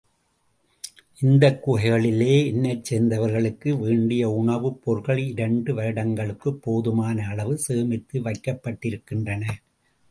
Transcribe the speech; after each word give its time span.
இந்தக் 1.21 1.59
குகைகளிலே 1.63 2.45
என்னைச் 2.45 2.83
சேர்ந்தவர்களுக்கு 2.83 3.75
வேண்டிய 3.77 4.31
உணவுப் 4.31 4.81
பொருள்கள் 4.83 5.21
இரண்டு 5.27 5.73
வருடங்களுக்குப் 5.73 6.61
போதுமான 6.61 7.27
அளவு 7.27 7.57
சேமித்து 7.59 8.19
வைக்கப்பட்டிருக்கின்றன. 8.21 9.43